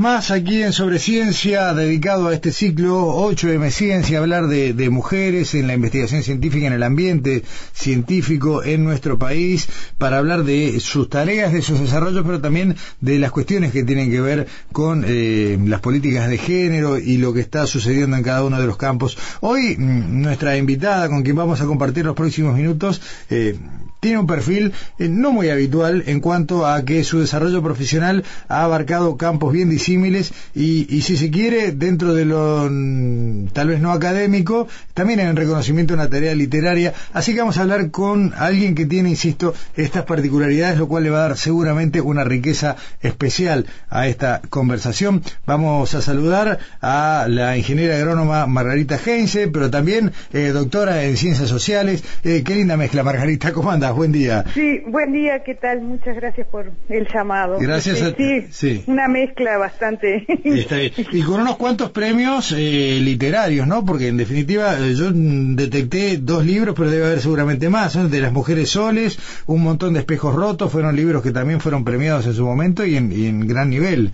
más 0.00 0.30
aquí 0.30 0.62
en 0.62 0.72
Sobre 0.72 0.98
Ciencia, 0.98 1.74
dedicado 1.74 2.28
a 2.28 2.34
este 2.34 2.52
ciclo 2.52 3.06
8M 3.30 3.70
Ciencia, 3.70 4.18
hablar 4.18 4.46
de, 4.46 4.88
mujeres 4.88 5.54
en 5.54 5.66
la 5.66 5.74
investigación 5.74 6.22
científica, 6.22 6.66
en 6.66 6.72
el 6.72 6.82
ambiente 6.82 7.44
científico 7.74 8.64
en 8.64 8.82
nuestro 8.82 9.18
país, 9.18 9.68
para 9.98 10.16
hablar 10.16 10.44
de 10.44 10.80
sus 10.80 11.10
tareas, 11.10 11.52
de 11.52 11.60
sus 11.60 11.80
desarrollos, 11.80 12.24
pero 12.24 12.40
también 12.40 12.76
de 13.02 13.18
las 13.18 13.30
cuestiones 13.30 13.72
que 13.72 13.84
tienen 13.84 14.10
que 14.10 14.22
ver 14.22 14.46
con 14.72 15.04
eh, 15.06 15.58
las 15.66 15.80
políticas 15.80 16.30
de 16.30 16.38
género 16.38 16.98
y 16.98 17.18
lo 17.18 17.34
que 17.34 17.40
está 17.40 17.66
sucediendo 17.66 18.16
en 18.16 18.22
cada 18.22 18.42
uno 18.42 18.58
de 18.58 18.66
los 18.66 18.78
campos. 18.78 19.18
Hoy, 19.40 19.76
mm, 19.76 20.22
nuestra 20.22 20.56
invitada, 20.56 21.10
con 21.10 21.22
quien 21.22 21.36
vamos 21.36 21.60
a 21.60 21.66
compartir 21.66 22.06
los 22.06 22.16
próximos 22.16 22.56
minutos, 22.56 23.02
eh, 23.28 23.54
tiene 24.00 24.18
un 24.18 24.26
perfil 24.26 24.72
eh, 24.98 25.08
no 25.08 25.30
muy 25.30 25.50
habitual 25.50 26.04
en 26.06 26.20
cuanto 26.20 26.66
a 26.66 26.84
que 26.84 27.04
su 27.04 27.20
desarrollo 27.20 27.62
profesional 27.62 28.24
ha 28.48 28.64
abarcado 28.64 29.16
campos 29.16 29.52
bien 29.52 29.68
y, 29.90 30.86
y, 30.88 31.02
si 31.02 31.16
se 31.16 31.30
quiere, 31.30 31.72
dentro 31.72 32.14
de 32.14 32.24
lo 32.24 32.68
mm, 32.70 33.48
tal 33.52 33.68
vez 33.68 33.80
no 33.80 33.92
académico, 33.92 34.68
también 34.94 35.20
en 35.20 35.36
reconocimiento 35.36 35.94
de 35.94 36.00
una 36.00 36.10
tarea 36.10 36.34
literaria. 36.34 36.92
Así 37.12 37.32
que 37.32 37.40
vamos 37.40 37.58
a 37.58 37.62
hablar 37.62 37.90
con 37.90 38.32
alguien 38.36 38.74
que 38.74 38.86
tiene, 38.86 39.10
insisto, 39.10 39.54
estas 39.76 40.04
particularidades, 40.04 40.78
lo 40.78 40.88
cual 40.88 41.04
le 41.04 41.10
va 41.10 41.18
a 41.18 41.28
dar 41.28 41.36
seguramente 41.36 42.00
una 42.00 42.24
riqueza 42.24 42.76
especial 43.00 43.66
a 43.88 44.06
esta 44.06 44.40
conversación. 44.48 45.22
Vamos 45.46 45.94
a 45.94 46.02
saludar 46.02 46.58
a 46.80 47.26
la 47.28 47.56
ingeniera 47.56 47.96
agrónoma 47.96 48.46
Margarita 48.46 48.98
Heinze, 49.04 49.48
pero 49.48 49.70
también 49.70 50.12
eh, 50.32 50.48
doctora 50.48 51.04
en 51.04 51.16
ciencias 51.16 51.48
sociales. 51.48 52.04
Eh, 52.24 52.42
qué 52.44 52.54
linda 52.54 52.76
mezcla, 52.76 53.02
Margarita, 53.02 53.52
¿cómo 53.52 53.70
andas? 53.70 53.94
Buen 53.94 54.12
día. 54.12 54.44
Sí, 54.54 54.82
buen 54.86 55.12
día, 55.12 55.42
¿qué 55.44 55.54
tal? 55.54 55.80
Muchas 55.80 56.16
gracias 56.16 56.46
por 56.46 56.70
el 56.88 57.08
llamado. 57.12 57.58
Gracias 57.58 58.02
a 58.02 58.12
ti. 58.12 58.46
Sí, 58.50 58.84
una 58.86 59.08
mezcla 59.08 59.58
bastante. 59.80 60.26
Está 60.44 60.76
bien. 60.76 60.92
Y 61.12 61.22
con 61.22 61.40
unos 61.40 61.56
cuantos 61.56 61.90
premios 61.90 62.52
eh, 62.52 62.98
literarios, 63.00 63.66
¿no? 63.66 63.84
Porque 63.84 64.08
en 64.08 64.16
definitiva 64.16 64.74
eh, 64.78 64.94
yo 64.94 65.10
detecté 65.12 66.18
dos 66.18 66.44
libros, 66.44 66.74
pero 66.76 66.90
debe 66.90 67.06
haber 67.06 67.20
seguramente 67.20 67.68
más, 67.68 67.96
¿no? 67.96 68.08
De 68.08 68.20
las 68.20 68.32
mujeres 68.32 68.70
soles, 68.70 69.18
un 69.46 69.62
montón 69.62 69.94
de 69.94 70.00
espejos 70.00 70.34
rotos, 70.34 70.70
fueron 70.70 70.94
libros 70.96 71.22
que 71.22 71.30
también 71.30 71.60
fueron 71.60 71.84
premiados 71.84 72.26
en 72.26 72.34
su 72.34 72.44
momento 72.44 72.84
y 72.84 72.96
en, 72.96 73.10
y 73.12 73.26
en 73.26 73.46
gran 73.46 73.70
nivel. 73.70 74.12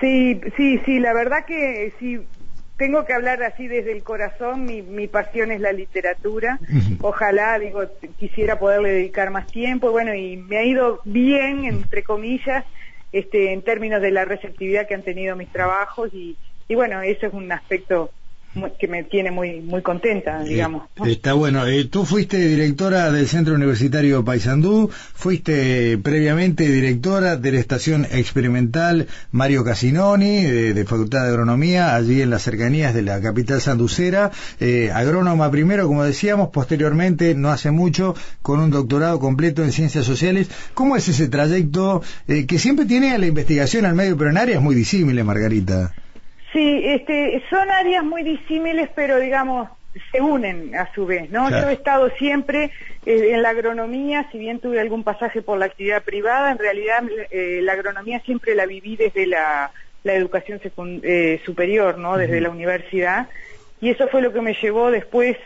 Sí, 0.00 0.40
sí, 0.56 0.80
sí, 0.86 1.00
la 1.00 1.12
verdad 1.12 1.44
que 1.46 1.92
sí, 1.98 2.20
tengo 2.76 3.04
que 3.04 3.12
hablar 3.12 3.42
así 3.42 3.66
desde 3.66 3.92
el 3.92 4.04
corazón, 4.04 4.64
mi, 4.64 4.80
mi 4.80 5.08
pasión 5.08 5.50
es 5.50 5.60
la 5.60 5.72
literatura, 5.72 6.60
ojalá, 7.00 7.58
digo, 7.58 7.80
quisiera 8.16 8.60
poderle 8.60 8.90
dedicar 8.92 9.30
más 9.30 9.50
tiempo, 9.50 9.90
bueno, 9.90 10.14
y 10.14 10.36
me 10.36 10.58
ha 10.58 10.64
ido 10.64 11.00
bien, 11.04 11.64
entre 11.64 12.04
comillas, 12.04 12.64
este, 13.12 13.52
en 13.52 13.62
términos 13.62 14.02
de 14.02 14.10
la 14.10 14.24
receptividad 14.24 14.86
que 14.86 14.94
han 14.94 15.02
tenido 15.02 15.36
mis 15.36 15.50
trabajos 15.50 16.10
y, 16.12 16.36
y 16.68 16.74
bueno, 16.74 17.00
eso 17.02 17.26
es 17.26 17.32
un 17.32 17.50
aspecto 17.50 18.10
que 18.78 18.88
me 18.88 19.04
tiene 19.04 19.30
muy 19.30 19.60
muy 19.60 19.82
contenta, 19.82 20.42
digamos. 20.42 20.88
está 21.06 21.34
bueno. 21.34 21.66
Eh, 21.66 21.84
tú 21.84 22.04
fuiste 22.04 22.38
directora 22.38 23.12
del 23.12 23.28
Centro 23.28 23.54
Universitario 23.54 24.24
Paysandú, 24.24 24.90
fuiste 25.14 25.98
previamente 25.98 26.68
directora 26.68 27.36
de 27.36 27.52
la 27.52 27.60
Estación 27.60 28.06
Experimental 28.10 29.06
Mario 29.30 29.64
Casinoni, 29.64 30.42
de, 30.42 30.84
Facultad 30.84 31.22
de 31.22 31.28
Agronomía, 31.28 31.94
allí 31.94 32.22
en 32.22 32.30
las 32.30 32.42
cercanías 32.42 32.94
de 32.94 33.02
la 33.02 33.20
capital 33.20 33.60
sanducera, 33.60 34.30
eh, 34.60 34.90
agrónoma 34.92 35.50
primero, 35.50 35.86
como 35.86 36.04
decíamos, 36.04 36.48
posteriormente, 36.50 37.34
no 37.34 37.50
hace 37.50 37.70
mucho, 37.70 38.14
con 38.42 38.60
un 38.60 38.70
doctorado 38.70 39.18
completo 39.18 39.62
en 39.62 39.72
Ciencias 39.72 40.04
Sociales. 40.04 40.48
¿Cómo 40.74 40.96
es 40.96 41.08
ese 41.08 41.28
trayecto 41.28 42.02
eh, 42.26 42.46
que 42.46 42.58
siempre 42.58 42.86
tiene 42.86 43.12
a 43.12 43.18
la 43.18 43.26
investigación 43.26 43.84
al 43.84 43.94
medio, 43.94 44.16
pero 44.16 44.30
en 44.30 44.38
áreas 44.38 44.62
muy 44.62 44.74
disímiles, 44.74 45.24
Margarita? 45.24 45.92
Sí, 46.52 46.82
este, 46.84 47.42
son 47.50 47.70
áreas 47.70 48.04
muy 48.04 48.22
disímiles, 48.22 48.88
pero 48.94 49.18
digamos, 49.18 49.68
se 50.12 50.20
unen 50.20 50.74
a 50.74 50.92
su 50.94 51.06
vez, 51.06 51.30
¿no? 51.30 51.50
Yo 51.50 51.68
he 51.68 51.72
estado 51.72 52.10
siempre 52.10 52.70
eh, 53.04 53.30
en 53.32 53.42
la 53.42 53.50
agronomía, 53.50 54.28
si 54.30 54.38
bien 54.38 54.60
tuve 54.60 54.80
algún 54.80 55.04
pasaje 55.04 55.42
por 55.42 55.58
la 55.58 55.66
actividad 55.66 56.02
privada, 56.02 56.50
en 56.50 56.58
realidad 56.58 57.02
eh, 57.30 57.60
la 57.62 57.72
agronomía 57.72 58.20
siempre 58.20 58.54
la 58.54 58.66
viví 58.66 58.96
desde 58.96 59.26
la, 59.26 59.70
la 60.04 60.14
educación 60.14 60.60
eh, 61.02 61.40
superior, 61.44 61.98
¿no? 61.98 62.16
Desde 62.16 62.40
la 62.40 62.50
universidad, 62.50 63.28
y 63.80 63.90
eso 63.90 64.08
fue 64.08 64.22
lo 64.22 64.32
que 64.32 64.40
me 64.40 64.54
llevó 64.54 64.90
después 64.90 65.36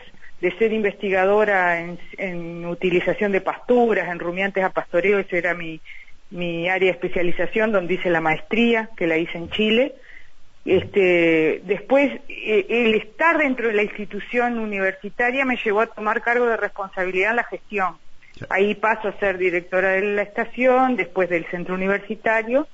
de 0.41 0.51
ser 0.57 0.73
investigadora 0.73 1.79
en, 1.79 1.97
en 2.17 2.65
utilización 2.65 3.31
de 3.31 3.41
pasturas, 3.41 4.09
en 4.09 4.19
rumiantes 4.19 4.63
a 4.63 4.69
pastoreo, 4.69 5.19
esa 5.19 5.37
era 5.37 5.53
mi, 5.53 5.79
mi 6.31 6.67
área 6.67 6.91
de 6.91 6.97
especialización, 6.97 7.71
donde 7.71 7.93
hice 7.95 8.09
la 8.09 8.21
maestría, 8.21 8.89
que 8.97 9.07
la 9.07 9.17
hice 9.17 9.37
en 9.37 9.49
Chile, 9.49 9.95
este, 10.65 11.61
después, 11.65 12.21
eh, 12.29 12.65
el 12.69 12.95
estar 12.95 13.37
dentro 13.37 13.67
de 13.67 13.73
la 13.73 13.83
institución 13.83 14.59
universitaria 14.59 15.43
me 15.45 15.57
llevó 15.57 15.81
a 15.81 15.87
tomar 15.87 16.21
cargo 16.21 16.45
de 16.45 16.57
responsabilidad 16.57 17.31
en 17.31 17.35
la 17.37 17.43
gestión. 17.43 17.97
Ahí 18.49 18.73
paso 18.75 19.09
a 19.09 19.19
ser 19.19 19.37
directora 19.37 19.89
de 19.89 20.01
la 20.01 20.21
estación, 20.21 20.95
después 20.95 21.29
del 21.29 21.45
centro 21.47 21.75
universitario, 21.75 22.67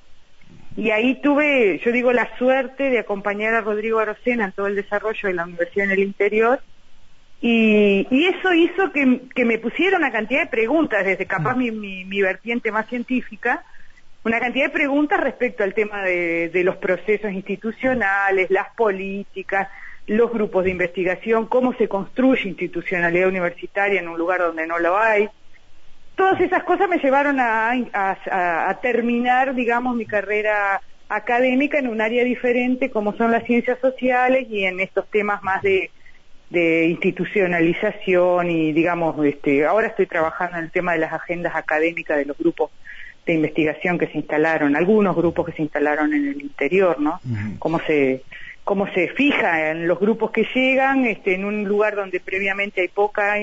y 0.76 0.90
ahí 0.90 1.20
tuve, 1.20 1.80
yo 1.84 1.90
digo, 1.90 2.12
la 2.12 2.36
suerte 2.38 2.90
de 2.90 3.00
acompañar 3.00 3.54
a 3.54 3.60
Rodrigo 3.60 3.98
Arocena 3.98 4.46
en 4.46 4.52
todo 4.52 4.68
el 4.68 4.76
desarrollo 4.76 5.28
de 5.28 5.34
la 5.34 5.44
universidad 5.44 5.86
en 5.86 5.92
el 5.92 5.98
interior, 5.98 6.60
y, 7.42 8.06
eso 8.10 8.52
hizo 8.54 8.92
que, 8.92 9.44
me 9.44 9.58
pusiera 9.58 9.96
una 9.96 10.12
cantidad 10.12 10.42
de 10.42 10.46
preguntas, 10.46 11.04
desde 11.04 11.26
capaz 11.26 11.56
mi, 11.56 11.70
mi 11.70 12.22
vertiente 12.22 12.70
más 12.70 12.86
científica, 12.86 13.64
una 14.24 14.38
cantidad 14.38 14.66
de 14.66 14.70
preguntas 14.70 15.18
respecto 15.20 15.64
al 15.64 15.74
tema 15.74 16.02
de, 16.02 16.50
los 16.64 16.76
procesos 16.76 17.32
institucionales, 17.32 18.50
las 18.50 18.68
políticas, 18.74 19.68
los 20.06 20.30
grupos 20.30 20.64
de 20.64 20.70
investigación, 20.70 21.46
cómo 21.46 21.72
se 21.74 21.88
construye 21.88 22.48
institucionalidad 22.48 23.28
universitaria 23.28 24.00
en 24.00 24.08
un 24.08 24.18
lugar 24.18 24.40
donde 24.40 24.66
no 24.66 24.78
lo 24.78 24.98
hay. 24.98 25.28
Todas 26.16 26.40
esas 26.40 26.64
cosas 26.64 26.88
me 26.88 26.98
llevaron 26.98 27.38
a, 27.40 28.78
terminar, 28.82 29.54
digamos, 29.54 29.96
mi 29.96 30.04
carrera 30.04 30.82
académica 31.08 31.78
en 31.78 31.88
un 31.88 32.00
área 32.00 32.22
diferente 32.22 32.90
como 32.90 33.14
son 33.14 33.32
las 33.32 33.44
ciencias 33.44 33.78
sociales 33.80 34.46
y 34.48 34.64
en 34.64 34.78
estos 34.78 35.08
temas 35.08 35.42
más 35.42 35.60
de, 35.60 35.90
de 36.50 36.86
institucionalización 36.86 38.48
y 38.50 38.72
digamos, 38.72 39.24
este, 39.24 39.64
ahora 39.64 39.88
estoy 39.88 40.06
trabajando 40.06 40.58
en 40.58 40.64
el 40.64 40.70
tema 40.70 40.92
de 40.92 40.98
las 40.98 41.12
agendas 41.12 41.56
académicas 41.56 42.16
de 42.16 42.26
los 42.26 42.38
grupos 42.38 42.70
de 43.26 43.34
investigación 43.34 43.98
que 43.98 44.06
se 44.06 44.18
instalaron, 44.18 44.76
algunos 44.76 45.14
grupos 45.14 45.46
que 45.46 45.52
se 45.52 45.62
instalaron 45.62 46.12
en 46.14 46.28
el 46.28 46.40
interior, 46.40 47.00
¿no? 47.00 47.20
Cómo 47.58 47.80
se 47.80 48.22
cómo 48.64 48.86
se 48.92 49.08
fija 49.08 49.70
en 49.70 49.88
los 49.88 49.98
grupos 49.98 50.30
que 50.30 50.46
llegan 50.54 51.04
este, 51.04 51.34
en 51.34 51.44
un 51.44 51.64
lugar 51.64 51.96
donde 51.96 52.20
previamente 52.20 52.82
hay 52.82 52.88
poca 52.88 53.36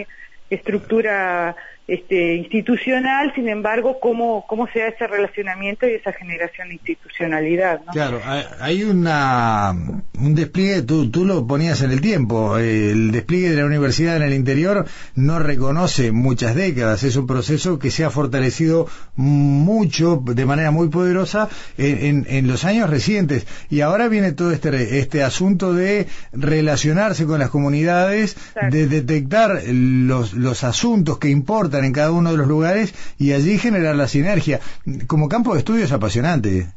estructura 0.50 1.56
este, 1.88 2.36
institucional, 2.36 3.32
sin 3.34 3.48
embargo, 3.48 3.98
cómo, 4.02 4.46
cómo 4.46 4.68
se 4.68 4.80
da 4.80 4.88
ese 4.90 5.08
relacionamiento 5.08 5.88
y 5.88 5.94
esa 5.94 6.12
generación 6.12 6.68
de 6.68 6.74
institucionalidad. 6.74 7.80
¿no? 7.86 7.94
Claro, 7.94 8.20
hay 8.60 8.84
una, 8.84 9.72
un 10.20 10.36
despliegue, 10.36 10.82
tú, 10.82 11.10
tú 11.10 11.24
lo 11.24 11.48
ponías 11.48 11.82
en 11.82 11.92
el 11.92 12.02
tiempo, 12.02 12.58
el 12.58 13.12
despliegue 13.12 13.52
de 13.52 13.56
la 13.56 13.66
universidad 13.66 14.18
en 14.18 14.24
el 14.24 14.34
interior 14.34 14.86
no 15.16 15.40
reconoce 15.40 16.12
muchas 16.12 16.56
décadas, 16.56 17.04
es 17.04 17.16
un 17.16 17.26
proceso 17.26 17.80
que 17.80 17.90
se 17.90 18.04
ha 18.04 18.10
fortalecido 18.10 18.88
mucho, 19.16 20.22
de 20.26 20.46
manera 20.46 20.72
muy 20.72 20.90
poderosa, 20.90 21.48
en, 21.78 22.26
en, 22.28 22.48
los 22.48 22.66
años 22.66 22.90
recientes. 22.90 23.48
Y 23.70 23.82
ahora 23.82 24.10
viene 24.10 24.34
todo 24.34 24.52
este, 24.52 25.00
este 25.00 25.24
asunto 25.24 25.74
de 25.74 26.08
relacionarse 26.34 27.26
con 27.26 27.40
las 27.40 27.50
comunidades, 27.50 28.36
de 28.72 28.88
detectar 28.88 29.62
los, 29.68 30.34
los 30.34 30.64
asuntos 30.66 31.18
que 31.18 31.30
importan 31.30 31.77
en 31.84 31.94
cada 31.94 32.12
uno 32.12 32.32
de 32.32 32.38
los 32.38 32.48
lugares 32.48 32.94
y 33.18 33.34
allí 33.34 33.58
generar 33.58 33.96
la 33.96 34.08
sinergia. 34.08 34.60
Como 35.08 35.30
campo 35.30 35.54
de 35.54 35.60
estudio 35.60 35.86
es 35.86 35.92
apasionante. 35.92 36.68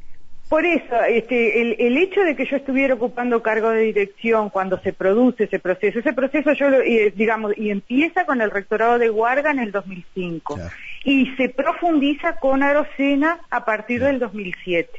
Por 0.50 0.66
eso, 0.66 1.00
este, 1.08 1.86
el, 1.86 1.96
hecho 1.96 2.22
de 2.22 2.34
que 2.34 2.44
yo 2.44 2.56
estuviera 2.56 2.94
ocupando 2.94 3.40
cargo 3.40 3.70
de 3.70 3.82
dirección 3.82 4.50
cuando 4.50 4.80
se 4.80 4.92
produce 4.92 5.44
ese 5.44 5.60
proceso, 5.60 6.00
ese 6.00 6.12
proceso 6.12 6.52
yo, 6.54 6.66
digamos, 7.14 7.52
y 7.56 7.70
empieza 7.70 8.26
con 8.26 8.42
el 8.42 8.50
rectorado 8.50 8.98
de 8.98 9.10
Guarda 9.10 9.52
en 9.52 9.60
el 9.60 9.70
2005 9.70 10.58
y 11.04 11.36
se 11.36 11.50
profundiza 11.50 12.34
con 12.40 12.64
Arocena 12.64 13.38
a 13.48 13.64
partir 13.64 14.02
del 14.02 14.18
2007 14.18 14.90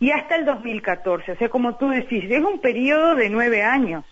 y 0.00 0.12
hasta 0.12 0.36
el 0.36 0.46
2014. 0.46 1.32
O 1.32 1.36
sea, 1.36 1.50
como 1.50 1.76
tú 1.76 1.90
decís, 1.90 2.24
es 2.30 2.42
un 2.42 2.58
periodo 2.58 3.16
de 3.16 3.28
nueve 3.28 3.62
años. 3.62 4.06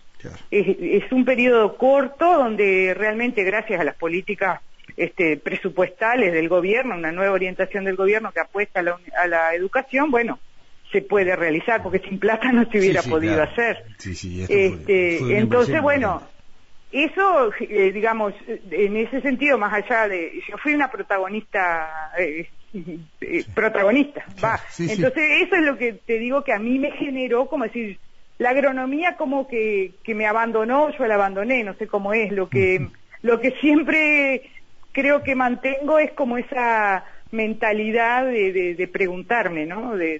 Es, 0.51 0.77
es 0.79 1.11
un 1.11 1.25
periodo 1.25 1.77
corto 1.77 2.37
donde 2.37 2.93
realmente 2.95 3.43
gracias 3.43 3.81
a 3.81 3.83
las 3.83 3.95
políticas 3.95 4.61
este, 4.97 5.37
presupuestales 5.37 6.33
del 6.33 6.49
gobierno, 6.49 6.95
una 6.95 7.11
nueva 7.11 7.33
orientación 7.33 7.85
del 7.85 7.95
gobierno 7.95 8.31
que 8.31 8.41
apuesta 8.41 8.79
a 8.81 9.27
la, 9.27 9.53
educación, 9.53 10.11
bueno, 10.11 10.39
se 10.91 11.01
puede 11.01 11.35
realizar, 11.35 11.83
porque 11.83 11.99
sin 11.99 12.19
plata 12.19 12.51
no 12.51 12.69
se 12.69 12.79
hubiera 12.79 13.01
podido 13.03 13.41
hacer. 13.41 13.83
este, 14.49 15.37
entonces, 15.37 15.81
bueno, 15.81 16.23
eso, 16.91 17.51
eh, 17.59 17.91
digamos, 17.91 18.33
en 18.71 18.97
ese 18.97 19.21
sentido, 19.21 19.57
más 19.57 19.73
allá 19.73 20.07
de, 20.07 20.41
yo 20.49 20.57
fui 20.57 20.73
una 20.73 20.89
protagonista, 20.89 22.11
eh, 22.17 22.47
eh, 22.73 23.43
protagonista, 23.53 24.25
va. 24.43 24.59
Entonces, 24.79 25.23
eso 25.43 25.55
es 25.55 25.61
lo 25.61 25.77
que 25.77 25.93
te 25.93 26.17
digo 26.17 26.43
que 26.43 26.53
a 26.53 26.59
mí 26.59 26.79
me 26.79 26.91
generó, 26.91 27.47
como 27.47 27.65
decir, 27.65 27.99
la 28.39 28.49
agronomía 28.49 29.17
como 29.17 29.47
que, 29.47 29.91
que 30.03 30.15
me 30.15 30.25
abandonó, 30.25 30.89
yo 30.97 31.05
la 31.05 31.15
abandoné, 31.15 31.63
no 31.63 31.75
sé 31.75 31.87
cómo 31.87 32.13
es, 32.13 32.31
lo 32.31 32.49
que, 32.49 32.87
lo 33.21 33.39
que 33.39 33.51
siempre 33.59 34.49
creo 34.91 35.23
que 35.23 35.35
mantengo 35.35 35.99
es 35.99 36.11
como 36.11 36.37
esa 36.37 37.03
mentalidad 37.31 38.25
de, 38.25 38.89
preguntarme, 38.91 39.65
¿no? 39.65 39.95
De, 39.95 40.19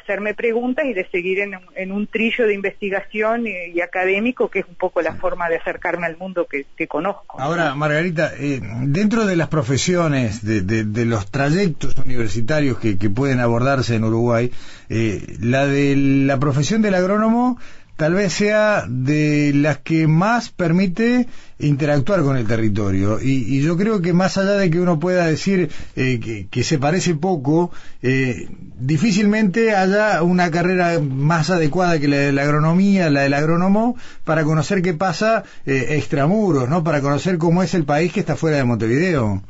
hacerme 0.00 0.34
preguntas 0.34 0.86
y 0.86 0.94
de 0.94 1.06
seguir 1.10 1.40
en, 1.40 1.92
un 1.92 2.06
trillo 2.06 2.46
de 2.46 2.54
investigación 2.54 3.46
y, 3.46 3.80
académico, 3.80 4.48
que 4.48 4.60
es 4.60 4.66
un 4.66 4.74
poco 4.74 5.02
la 5.02 5.14
forma 5.14 5.48
de 5.48 5.56
acercarme 5.56 6.06
al 6.06 6.16
mundo 6.16 6.46
que, 6.46 6.86
conozco. 6.86 7.38
Ahora, 7.40 7.74
Margarita, 7.74 8.32
eh, 8.38 8.60
dentro 8.84 9.26
de 9.26 9.36
las 9.36 9.48
profesiones, 9.48 10.42
de, 10.42 11.04
los 11.04 11.30
trayectos 11.30 11.96
universitarios 11.98 12.78
que, 12.78 12.96
pueden 13.08 13.40
abordarse 13.40 13.96
en 13.96 14.04
Uruguay, 14.04 14.50
eh, 14.88 15.36
la 15.40 15.66
de 15.66 15.96
la 15.96 16.38
profesión 16.38 16.82
del 16.82 16.94
agrónomo 16.94 17.58
tal 17.98 18.14
vez 18.14 18.32
sea 18.32 18.84
de 18.88 19.50
las 19.52 19.78
que 19.78 20.06
más 20.06 20.50
permite 20.50 21.26
interactuar 21.58 22.22
con 22.22 22.36
el 22.36 22.46
territorio. 22.46 23.18
Y, 23.20 23.60
yo 23.60 23.76
creo 23.76 24.00
que 24.00 24.12
más 24.12 24.38
allá 24.38 24.52
de 24.52 24.70
que 24.70 24.78
uno 24.78 25.00
pueda 25.00 25.26
decir 25.26 25.68
eh, 25.96 26.46
que, 26.48 26.62
se 26.62 26.78
parece 26.78 27.16
poco, 27.16 27.72
eh, 28.00 28.48
difícilmente 28.78 29.74
haya 29.74 30.22
una 30.22 30.48
carrera 30.52 31.00
más 31.00 31.50
adecuada 31.50 31.98
que 31.98 32.06
la 32.06 32.18
de 32.18 32.32
la 32.32 32.42
agronomía, 32.42 33.10
la 33.10 33.22
del 33.22 33.34
agrónomo, 33.34 33.96
para 34.24 34.44
conocer 34.44 34.80
qué 34.80 34.94
pasa 34.94 35.42
eh, 35.66 35.96
extramuros, 35.98 36.68
¿no? 36.68 36.84
Para 36.84 37.00
conocer 37.00 37.36
cómo 37.36 37.64
es 37.64 37.74
el 37.74 37.82
país 37.82 38.12
que 38.12 38.20
está 38.20 38.36
fuera 38.36 38.58
de 38.58 38.64
Montevideo. 38.64 39.42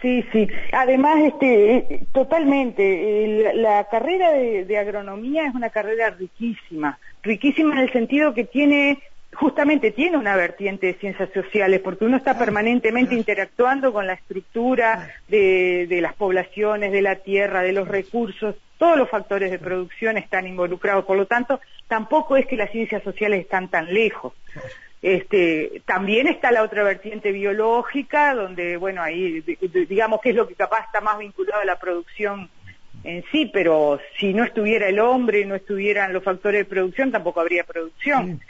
Sí, 0.00 0.24
sí. 0.32 0.48
Además, 0.72 1.18
este, 1.24 2.06
totalmente, 2.12 3.52
la, 3.54 3.84
carrera 3.84 4.32
de 4.32 4.78
agronomía 4.78 5.46
es 5.46 5.54
una 5.54 5.70
carrera 5.70 6.10
riquísima 6.10 6.98
riquísima 7.22 7.74
en 7.74 7.80
el 7.80 7.92
sentido 7.92 8.34
que 8.34 8.44
tiene 8.44 8.98
justamente 9.32 9.92
tiene 9.92 10.16
una 10.16 10.34
vertiente 10.34 10.88
de 10.88 10.94
ciencias 10.94 11.30
sociales, 11.32 11.80
porque 11.80 12.04
uno 12.04 12.16
está 12.16 12.36
permanentemente 12.36 13.14
interactuando 13.14 13.92
con 13.92 14.04
la 14.06 14.14
estructura 14.14 15.08
de, 15.28 15.86
las 16.02 16.14
poblaciones, 16.14 16.90
de 16.90 17.00
la 17.00 17.14
tierra, 17.14 17.62
de 17.62 17.72
los 17.72 17.86
recursos, 17.86 18.56
todos 18.76 18.98
los 18.98 19.08
factores 19.08 19.52
de 19.52 19.60
producción 19.60 20.16
están 20.16 20.48
involucrados, 20.48 21.04
por 21.04 21.16
lo 21.16 21.26
tanto, 21.26 21.60
tampoco 21.86 22.36
es 22.36 22.46
que 22.46 22.56
las 22.56 22.72
ciencias 22.72 23.04
sociales 23.04 23.42
están 23.42 23.68
tan 23.68 23.94
lejos. 23.94 24.32
Este, 25.02 25.82
también 25.86 26.26
está 26.26 26.52
la 26.52 26.62
otra 26.62 26.82
vertiente 26.82 27.32
biológica, 27.32 28.34
donde, 28.34 28.76
bueno, 28.76 29.02
ahí 29.02 29.40
digamos 29.40 30.20
que 30.20 30.30
es 30.30 30.36
lo 30.36 30.46
que 30.46 30.54
capaz 30.54 30.84
está 30.84 31.00
más 31.00 31.18
vinculado 31.18 31.62
a 31.62 31.64
la 31.64 31.78
producción 31.78 32.50
en 33.02 33.24
sí, 33.32 33.50
pero 33.50 33.98
si 34.18 34.34
no 34.34 34.44
estuviera 34.44 34.88
el 34.88 34.98
hombre, 34.98 35.46
no 35.46 35.54
estuvieran 35.54 36.12
los 36.12 36.22
factores 36.22 36.60
de 36.60 36.64
producción, 36.66 37.10
tampoco 37.10 37.40
habría 37.40 37.64
producción. 37.64 38.40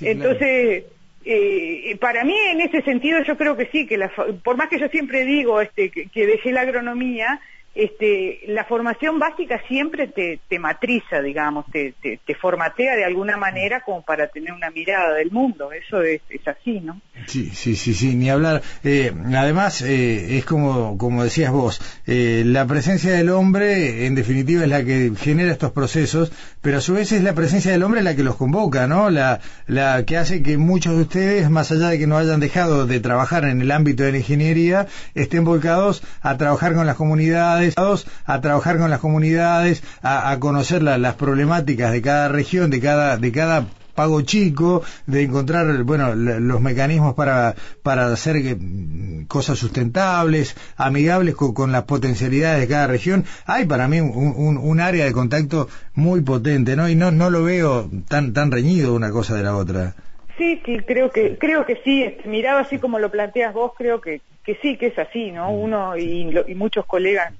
Entonces, 0.00 0.84
eh, 1.24 1.96
para 2.00 2.24
mí 2.24 2.34
en 2.36 2.62
ese 2.62 2.82
sentido 2.82 3.22
yo 3.22 3.36
creo 3.36 3.56
que 3.56 3.66
sí, 3.66 3.86
que 3.86 3.96
por 4.42 4.56
más 4.56 4.68
que 4.68 4.80
yo 4.80 4.88
siempre 4.88 5.24
digo 5.24 5.60
este, 5.60 5.90
que 5.90 6.26
dejé 6.26 6.50
la 6.50 6.62
agronomía, 6.62 7.40
este, 7.74 8.40
la 8.48 8.64
formación 8.64 9.18
básica 9.18 9.62
siempre 9.66 10.06
te, 10.06 10.40
te 10.48 10.58
matriza, 10.58 11.22
digamos, 11.22 11.64
te, 11.72 11.94
te, 12.02 12.34
formatea 12.34 12.96
de 12.96 13.04
alguna 13.04 13.36
manera 13.36 13.82
como 13.82 14.02
para 14.02 14.28
tener 14.28 14.52
una 14.52 14.70
mirada 14.70 15.14
del 15.14 15.30
mundo. 15.30 15.72
Eso 15.72 16.02
es, 16.02 16.20
es 16.28 16.46
así, 16.46 16.80
¿no? 16.80 17.00
Sí, 17.26 17.50
sí, 17.50 17.76
sí, 17.76 17.94
sí, 17.94 18.14
ni 18.14 18.28
hablar. 18.28 18.62
Eh, 18.84 19.12
además, 19.34 19.80
eh, 19.82 20.36
es 20.36 20.44
como, 20.44 20.98
como 20.98 21.24
decías 21.24 21.52
vos, 21.52 21.80
eh, 22.06 22.42
la 22.44 22.66
presencia 22.66 23.12
del 23.12 23.30
hombre, 23.30 24.06
en 24.06 24.14
definitiva, 24.14 24.64
es 24.64 24.68
la 24.68 24.84
que 24.84 25.12
genera 25.16 25.52
estos 25.52 25.72
procesos, 25.72 26.32
pero 26.60 26.78
a 26.78 26.80
su 26.80 26.94
vez 26.94 27.12
es 27.12 27.22
la 27.22 27.34
presencia 27.34 27.72
del 27.72 27.84
hombre 27.84 28.02
la 28.02 28.16
que 28.16 28.22
los 28.22 28.36
convoca, 28.36 28.86
¿no? 28.86 29.08
La, 29.08 29.40
la 29.66 30.04
que 30.04 30.18
hace 30.18 30.42
que 30.42 30.58
muchos 30.58 30.96
de 30.96 31.02
ustedes, 31.02 31.48
más 31.48 31.70
allá 31.72 31.88
de 31.88 31.98
que 31.98 32.06
no 32.06 32.18
hayan 32.18 32.40
dejado 32.40 32.86
de 32.86 33.00
trabajar 33.00 33.44
en 33.44 33.62
el 33.62 33.70
ámbito 33.70 34.02
de 34.02 34.12
la 34.12 34.18
ingeniería, 34.18 34.88
estén 35.14 35.44
volcados 35.44 36.02
a 36.20 36.36
trabajar 36.36 36.74
con 36.74 36.86
las 36.86 36.96
comunidades 36.96 37.61
a 38.24 38.40
trabajar 38.40 38.78
con 38.78 38.90
las 38.90 39.00
comunidades, 39.00 39.82
a, 40.02 40.36
conocer 40.40 40.82
las 40.82 41.14
problemáticas 41.14 41.92
de 41.92 42.02
cada 42.02 42.28
región, 42.28 42.70
de 42.70 42.80
cada, 42.80 43.16
de 43.16 43.32
cada 43.32 43.66
pago 43.94 44.22
chico, 44.22 44.82
de 45.06 45.22
encontrar, 45.22 45.82
bueno, 45.84 46.14
los 46.14 46.60
mecanismos 46.60 47.14
para, 47.14 47.54
para 47.82 48.06
hacer 48.06 48.36
cosas 49.28 49.58
sustentables, 49.58 50.56
amigables 50.76 51.34
con, 51.34 51.72
las 51.72 51.84
potencialidades 51.84 52.60
de 52.60 52.68
cada 52.68 52.86
región. 52.86 53.24
Hay 53.46 53.66
para 53.66 53.88
mí 53.88 54.00
un, 54.00 54.58
un, 54.58 54.80
área 54.80 55.04
de 55.04 55.12
contacto 55.12 55.68
muy 55.94 56.22
potente, 56.22 56.76
¿no? 56.76 56.88
Y 56.88 56.94
no, 56.94 57.10
no 57.10 57.30
lo 57.30 57.44
veo 57.44 57.88
tan, 58.08 58.32
tan 58.32 58.50
reñido 58.50 58.94
una 58.94 59.10
cosa 59.10 59.34
de 59.34 59.42
la 59.42 59.56
otra. 59.56 59.94
Sí, 60.38 60.60
sí, 60.64 60.78
creo 60.86 61.10
que, 61.10 61.36
creo 61.38 61.66
que 61.66 61.76
sí. 61.84 62.02
Este, 62.02 62.28
mirado 62.28 62.58
así 62.58 62.78
como 62.78 62.98
lo 62.98 63.10
planteas 63.10 63.52
vos, 63.52 63.72
creo 63.76 64.00
que, 64.00 64.22
que 64.44 64.56
sí, 64.62 64.76
que 64.76 64.86
es 64.86 64.98
así, 64.98 65.30
¿no? 65.30 65.52
Uno 65.52 65.96
y, 65.96 66.34
y 66.46 66.54
muchos 66.54 66.86
colegas 66.86 67.32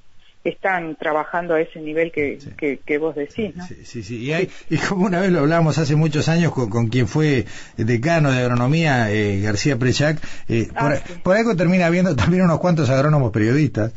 están 0.44 0.96
trabajando 0.96 1.54
a 1.54 1.60
ese 1.60 1.80
nivel 1.80 2.10
que, 2.10 2.38
que, 2.84 2.98
vos 2.98 3.14
decís. 3.14 3.54
¿no? 3.54 3.64
Sí, 3.66 4.02
sí, 4.02 4.16
Y, 4.16 4.32
hay, 4.32 4.50
y 4.70 4.76
como 4.78 5.06
una 5.06 5.20
vez 5.20 5.30
lo 5.30 5.40
hablamos 5.40 5.78
hace 5.78 5.94
muchos 5.94 6.28
años 6.28 6.52
con, 6.52 6.68
con 6.68 6.88
quien 6.88 7.06
fue 7.06 7.46
decano 7.76 8.32
de 8.32 8.40
agronomía, 8.40 9.10
eh, 9.12 9.40
García 9.40 9.78
Prechac, 9.78 10.18
eh, 10.48 10.68
por, 10.68 10.92
ah, 10.92 11.02
por, 11.22 11.36
algo 11.36 11.56
termina 11.56 11.86
habiendo 11.86 12.16
también 12.16 12.42
unos 12.42 12.58
cuantos 12.58 12.90
agrónomos 12.90 13.30
periodistas. 13.30 13.92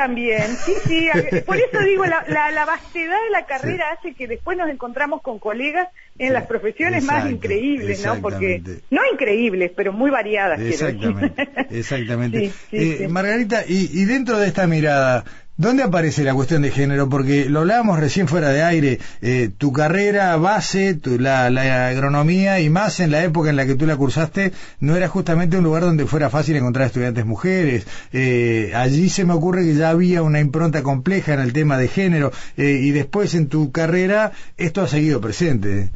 También, 0.00 0.56
sí, 0.56 0.72
sí. 0.86 1.08
Por 1.44 1.58
eso 1.58 1.78
digo, 1.84 2.06
la, 2.06 2.24
la, 2.26 2.64
vastedad 2.64 3.18
de 3.22 3.30
la 3.30 3.44
carrera 3.44 3.84
hace 3.98 4.14
que 4.14 4.26
después 4.26 4.56
nos 4.56 4.70
encontramos 4.70 5.20
con 5.20 5.38
colegas 5.38 5.88
en 6.16 6.32
las 6.32 6.46
profesiones 6.46 7.04
más 7.04 7.30
increíbles, 7.30 8.02
¿no? 8.06 8.18
Porque, 8.22 8.62
no 8.88 9.02
increíbles, 9.12 9.72
pero 9.76 9.92
muy 9.92 10.10
variadas. 10.10 10.58
Exactamente, 10.58 11.48
exactamente. 11.70 12.50
Eh, 12.72 13.08
Margarita, 13.08 13.64
y, 13.66 13.90
y 13.92 14.04
dentro 14.06 14.38
de 14.38 14.46
esta 14.46 14.66
mirada, 14.66 15.24
¿Dónde 15.60 15.82
aparece 15.82 16.24
la 16.24 16.32
cuestión 16.32 16.62
de 16.62 16.70
género? 16.70 17.10
Porque 17.10 17.44
lo 17.44 17.60
hablábamos 17.60 18.00
recién 18.00 18.26
fuera 18.28 18.48
de 18.48 18.62
aire, 18.62 18.98
eh, 19.20 19.50
tu 19.58 19.74
carrera 19.74 20.34
base, 20.36 20.98
la, 21.04 21.88
agronomía 21.88 22.60
y 22.60 22.70
más 22.70 22.98
en 22.98 23.10
la 23.10 23.22
época 23.22 23.50
en 23.50 23.56
la 23.56 23.66
que 23.66 23.74
tú 23.74 23.84
la 23.84 23.98
cursaste, 23.98 24.52
no 24.80 24.96
era 24.96 25.06
justamente 25.08 25.58
un 25.58 25.64
lugar 25.64 25.82
donde 25.82 26.06
fuera 26.06 26.30
fácil 26.30 26.56
encontrar 26.56 26.86
estudiantes 26.86 27.26
mujeres. 27.26 27.86
Eh, 28.10 28.72
allí 28.74 29.10
se 29.10 29.26
me 29.26 29.34
ocurre 29.34 29.64
que 29.64 29.74
ya 29.74 29.90
había 29.90 30.22
una 30.22 30.40
impronta 30.40 30.82
compleja 30.82 31.34
en 31.34 31.40
el 31.40 31.52
tema 31.52 31.76
de 31.76 31.88
género 31.88 32.30
eh, 32.56 32.78
y 32.80 32.92
después 32.92 33.34
en 33.34 33.50
tu 33.50 33.70
carrera 33.70 34.32
esto 34.56 34.80
ha 34.80 34.88
seguido 34.88 35.20
presente. 35.20 35.90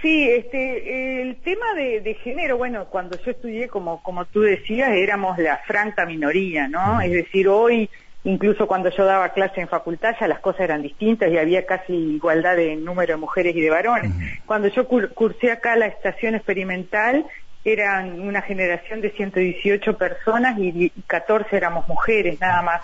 Sí, 0.00 0.30
este, 0.30 1.20
el 1.20 1.36
tema 1.42 1.74
de, 1.74 2.16
género, 2.24 2.56
bueno, 2.56 2.86
cuando 2.86 3.18
yo 3.22 3.32
estudié, 3.32 3.68
como, 3.68 4.02
como 4.02 4.24
tú 4.24 4.40
decías, 4.40 4.92
éramos 4.92 5.36
la 5.36 5.58
franca 5.66 6.06
minoría, 6.06 6.68
¿no? 6.68 7.02
Es 7.02 7.12
decir, 7.12 7.48
hoy 7.48 7.90
Incluso 8.24 8.66
cuando 8.66 8.90
yo 8.90 9.04
daba 9.04 9.30
clase 9.30 9.60
en 9.60 9.68
facultad 9.68 10.14
ya 10.20 10.26
las 10.26 10.40
cosas 10.40 10.62
eran 10.62 10.82
distintas 10.82 11.30
y 11.30 11.38
había 11.38 11.64
casi 11.66 11.92
igualdad 11.92 12.56
de 12.56 12.76
número 12.76 13.14
de 13.14 13.20
mujeres 13.20 13.54
y 13.54 13.60
de 13.60 13.70
varones. 13.70 14.12
Cuando 14.44 14.68
yo 14.68 14.86
cursé 14.88 15.52
acá 15.52 15.76
la 15.76 15.86
estación 15.86 16.34
experimental 16.34 17.24
eran 17.64 18.20
una 18.20 18.42
generación 18.42 19.00
de 19.00 19.10
118 19.10 19.96
personas 19.96 20.58
y 20.58 20.90
14 21.06 21.56
éramos 21.56 21.86
mujeres 21.86 22.40
nada 22.40 22.62
más. 22.62 22.82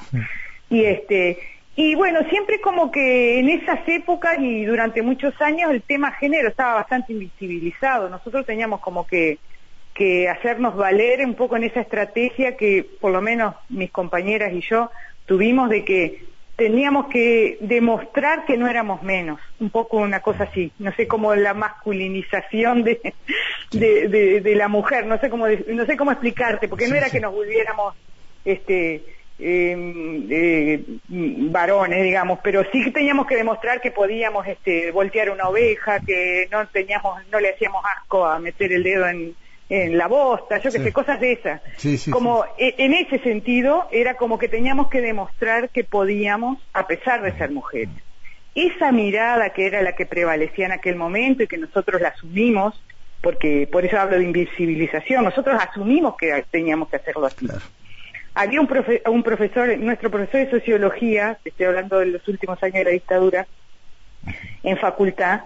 Y 0.71 0.85
este 0.85 1.39
y 1.77 1.97
bueno, 1.97 2.21
siempre 2.31 2.61
como 2.61 2.93
que 2.93 3.41
en 3.41 3.49
esas 3.49 3.81
épocas 3.89 4.37
y 4.39 4.65
durante 4.65 5.03
muchos 5.03 5.35
años 5.41 5.73
el 5.73 5.83
tema 5.83 6.13
género 6.13 6.49
estaba 6.49 6.75
bastante 6.75 7.13
invisibilizado. 7.13 8.09
Nosotros 8.09 8.47
teníamos 8.47 8.81
como 8.81 9.05
que 9.05 9.39
que 9.95 10.29
hacernos 10.29 10.77
valer 10.77 11.25
un 11.25 11.35
poco 11.35 11.57
en 11.57 11.65
esa 11.65 11.81
estrategia 11.81 12.57
que 12.57 12.85
por 13.01 13.13
lo 13.13 13.23
menos 13.23 13.55
mis 13.69 13.93
compañeras 13.93 14.53
y 14.53 14.61
yo 14.61 14.91
tuvimos 15.27 15.71
de 15.71 15.85
que 15.85 16.25
teníamos 16.57 17.07
que 17.07 17.59
demostrar 17.61 18.45
que 18.45 18.57
no 18.57 18.69
éramos 18.69 19.03
menos, 19.03 19.41
un 19.59 19.71
poco 19.71 19.97
una 19.97 20.21
cosa 20.21 20.45
así, 20.45 20.73
no 20.79 20.93
sé 20.95 21.09
cómo 21.09 21.35
la 21.35 21.53
masculinización 21.53 22.85
de, 22.85 23.15
de, 23.73 24.55
la 24.55 24.69
mujer, 24.69 25.07
no 25.07 25.19
sé 25.19 25.31
cómo 25.31 25.47
no 25.49 25.87
sé 25.87 25.97
cómo 25.97 26.13
explicarte, 26.13 26.69
porque 26.69 26.89
no 26.89 26.95
era 26.95 27.11
que 27.11 27.21
nos 27.21 27.33
volviéramos 27.33 27.95
este 28.45 29.03
em, 29.39 30.29
eh, 30.31 30.85
varones, 31.09 32.05
digamos, 32.05 32.39
pero 32.43 32.65
sí 32.71 32.93
teníamos 32.93 33.27
que 33.27 33.35
demostrar 33.35 33.81
que 33.81 33.91
podíamos 33.91 34.47
este, 34.47 34.93
voltear 34.93 35.31
una 35.31 35.49
oveja, 35.49 35.99
que 36.01 36.47
no 36.53 36.67
teníamos, 36.69 37.21
no 37.33 37.41
le 37.41 37.51
hacíamos 37.51 37.83
asco 37.97 38.25
a 38.27 38.39
meter 38.39 38.73
el 38.73 38.85
dedo 38.85 39.09
en, 39.09 39.35
en 39.69 39.97
la 39.97 40.09
bosta, 40.09 40.59
yo 40.59 40.71
que 40.71 40.79
sé, 40.79 40.93
cosas 40.93 41.21
de 41.21 41.33
esas. 41.33 41.61
como 42.11 42.45
e, 42.59 42.75
en 42.79 42.93
ese 42.93 43.19
sentido 43.21 43.89
era 43.91 44.15
como 44.15 44.39
que 44.39 44.49
teníamos 44.49 44.89
que 44.89 45.01
demostrar 45.01 45.71
que 45.71 45.85
podíamos 45.85 46.59
a 46.73 46.87
pesar 46.87 47.23
de 47.23 47.33
ser 47.39 47.51
mujeres. 47.51 47.95
Esa 48.55 48.93
mirada 48.93 49.51
que 49.51 49.67
era 49.67 49.83
la 49.83 49.95
que 49.95 50.07
prevalecía 50.07 50.67
en 50.67 50.73
aquel 50.73 50.97
momento 50.97 51.43
y 51.43 51.47
que 51.47 51.59
nosotros 51.59 52.01
la 52.01 52.09
asumimos, 52.09 52.81
porque 53.21 53.67
por 53.71 53.85
eso 53.85 53.99
hablo 53.99 54.19
de 54.19 54.25
invisibilización, 54.25 55.25
nosotros 55.25 55.61
asumimos 55.61 56.17
que 56.17 56.45
teníamos 56.51 56.89
que 56.89 56.97
hacerlo 56.97 57.27
así. 57.27 57.49
Había 58.35 58.61
un, 58.61 58.69
un 59.07 59.23
profesor, 59.23 59.79
nuestro 59.79 60.11
profesor 60.11 60.45
de 60.45 60.51
sociología, 60.51 61.39
estoy 61.45 61.67
hablando 61.67 62.01
de 62.01 62.07
los 62.07 62.29
últimos 62.29 62.63
años 62.63 62.75
de 62.75 62.85
la 62.85 62.91
dictadura, 62.91 63.47
en 64.63 64.77
facultad, 64.79 65.43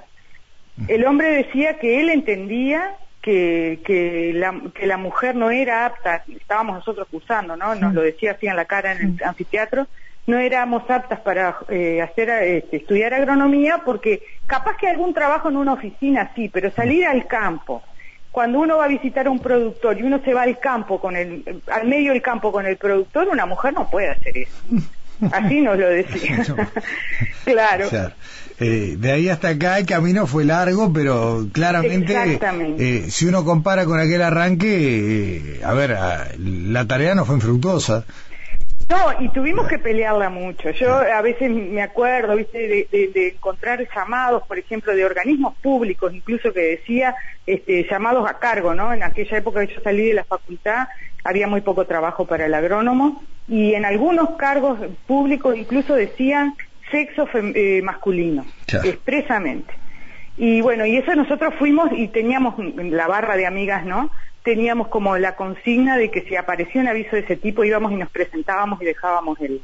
el 0.86 1.04
hombre 1.06 1.28
decía 1.28 1.78
que 1.78 2.00
él 2.00 2.08
entendía 2.08 2.96
que, 3.28 3.80
que, 3.84 4.32
la, 4.34 4.58
que 4.74 4.86
la 4.86 4.96
mujer 4.96 5.36
no 5.36 5.50
era 5.50 5.84
apta, 5.84 6.24
estábamos 6.34 6.76
nosotros 6.76 7.06
acusando, 7.06 7.58
¿no? 7.58 7.74
Nos 7.74 7.92
lo 7.92 8.00
decía 8.00 8.32
así 8.32 8.46
en 8.46 8.56
la 8.56 8.64
cara 8.64 8.92
en 8.92 9.18
el 9.18 9.22
anfiteatro, 9.22 9.86
no 10.26 10.38
éramos 10.38 10.88
aptas 10.88 11.20
para 11.20 11.58
eh, 11.68 12.00
hacer 12.00 12.30
este, 12.30 12.78
estudiar 12.78 13.12
agronomía 13.12 13.82
porque 13.84 14.22
capaz 14.46 14.78
que 14.78 14.88
algún 14.88 15.12
trabajo 15.12 15.50
en 15.50 15.58
una 15.58 15.74
oficina 15.74 16.32
sí, 16.34 16.48
pero 16.48 16.70
salir 16.70 17.04
al 17.04 17.26
campo, 17.26 17.82
cuando 18.30 18.60
uno 18.60 18.78
va 18.78 18.86
a 18.86 18.88
visitar 18.88 19.26
a 19.26 19.30
un 19.30 19.40
productor 19.40 19.98
y 19.98 20.04
uno 20.04 20.22
se 20.24 20.32
va 20.32 20.44
al 20.44 20.58
campo 20.58 20.98
con 20.98 21.14
el, 21.14 21.60
al 21.70 21.86
medio 21.86 22.12
del 22.14 22.22
campo 22.22 22.50
con 22.50 22.64
el 22.64 22.78
productor, 22.78 23.28
una 23.28 23.44
mujer 23.44 23.74
no 23.74 23.90
puede 23.90 24.08
hacer 24.08 24.38
eso. 24.38 24.56
Así 25.32 25.60
nos 25.60 25.78
lo 25.78 25.88
decía. 25.90 26.46
claro. 27.44 27.88
Eh, 28.60 28.96
de 28.98 29.12
ahí 29.12 29.28
hasta 29.28 29.50
acá 29.50 29.78
el 29.78 29.86
camino 29.86 30.26
fue 30.26 30.44
largo, 30.44 30.92
pero 30.92 31.46
claramente, 31.52 32.40
eh, 32.78 33.04
si 33.08 33.26
uno 33.26 33.44
compara 33.44 33.84
con 33.84 34.00
aquel 34.00 34.20
arranque, 34.20 35.58
eh, 35.58 35.60
a 35.64 35.74
ver, 35.74 35.96
la 36.38 36.84
tarea 36.86 37.14
no 37.14 37.24
fue 37.24 37.36
infructuosa. 37.36 38.04
No, 38.88 39.22
y 39.22 39.28
tuvimos 39.28 39.68
que 39.68 39.78
pelearla 39.78 40.30
mucho. 40.30 40.70
Yo 40.70 40.94
a 40.94 41.20
veces 41.20 41.50
me 41.50 41.82
acuerdo, 41.82 42.34
viste, 42.34 42.88
de, 42.90 43.28
encontrar 43.28 43.86
llamados, 43.94 44.42
por 44.48 44.58
ejemplo, 44.58 44.96
de 44.96 45.04
organismos 45.04 45.54
públicos, 45.56 46.12
incluso 46.12 46.52
que 46.52 46.60
decía 46.60 47.14
este, 47.46 47.86
llamados 47.88 48.28
a 48.28 48.38
cargo, 48.38 48.74
¿no? 48.74 48.92
En 48.92 49.02
aquella 49.02 49.38
época 49.38 49.64
que 49.66 49.74
yo 49.74 49.80
salí 49.82 50.06
de 50.06 50.14
la 50.14 50.24
facultad 50.24 50.88
había 51.22 51.46
muy 51.46 51.60
poco 51.60 51.84
trabajo 51.84 52.26
para 52.26 52.46
el 52.46 52.54
agrónomo 52.54 53.22
y 53.46 53.74
en 53.74 53.84
algunos 53.84 54.30
cargos 54.36 54.78
públicos 55.06 55.56
incluso 55.56 55.94
decían 55.94 56.54
sexo 56.90 57.28
eh, 57.34 57.80
masculino, 57.82 58.46
expresamente. 58.84 59.72
Y 60.36 60.60
bueno, 60.60 60.86
y 60.86 60.96
eso 60.96 61.14
nosotros 61.14 61.54
fuimos 61.58 61.90
y 61.92 62.08
teníamos 62.08 62.54
la 62.76 63.08
barra 63.08 63.36
de 63.36 63.46
amigas, 63.46 63.84
¿no? 63.84 64.10
Teníamos 64.44 64.88
como 64.88 65.16
la 65.18 65.34
consigna 65.34 65.96
de 65.96 66.10
que 66.10 66.22
si 66.22 66.36
aparecía 66.36 66.80
un 66.80 66.88
aviso 66.88 67.16
de 67.16 67.22
ese 67.22 67.36
tipo 67.36 67.64
íbamos 67.64 67.92
y 67.92 67.96
nos 67.96 68.10
presentábamos 68.10 68.80
y 68.80 68.84
dejábamos 68.84 69.40
el, 69.40 69.60